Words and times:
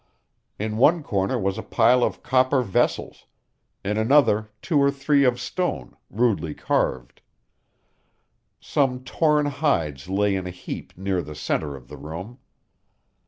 In 0.57 0.77
one 0.77 1.03
corner 1.03 1.37
was 1.37 1.59
a 1.59 1.61
pile 1.61 2.03
of 2.03 2.23
copper 2.23 2.63
vessels; 2.63 3.27
in 3.85 3.97
another 3.97 4.49
two 4.63 4.79
or 4.79 4.89
three 4.89 5.23
of 5.25 5.39
stone, 5.39 5.95
rudely 6.09 6.55
carved. 6.55 7.21
Some 8.59 9.03
torn 9.03 9.45
hides 9.45 10.09
lay 10.09 10.33
in 10.35 10.47
a 10.47 10.49
heap 10.49 10.93
near 10.97 11.21
the 11.21 11.35
center 11.35 11.75
of 11.75 11.87
the 11.87 11.97
room. 11.97 12.39